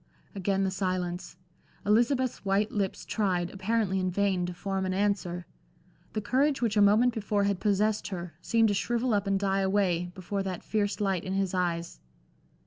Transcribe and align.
Again 0.33 0.63
the 0.63 0.71
silence. 0.71 1.37
Elizabeth's 1.85 2.43
white 2.43 2.71
lips 2.71 3.05
tried, 3.05 3.51
apparently 3.51 3.99
in 3.99 4.09
vain, 4.09 4.47
to 4.47 4.53
form 4.55 4.83
an 4.87 4.95
answer. 4.95 5.45
The 6.13 6.21
courage 6.21 6.59
which 6.59 6.75
a 6.75 6.81
moment 6.81 7.13
before 7.13 7.43
had 7.43 7.59
possessed 7.59 8.07
her, 8.07 8.33
seemed 8.41 8.69
to 8.69 8.73
shrivel 8.73 9.13
up 9.13 9.27
and 9.27 9.39
die 9.39 9.61
away, 9.61 10.11
before 10.15 10.41
that 10.41 10.63
fierce 10.63 10.99
light 10.99 11.23
in 11.23 11.33
his 11.33 11.53
eyes. 11.53 11.99